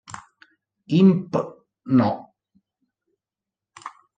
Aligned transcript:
Imp 0.99 1.37
No. 1.99 2.09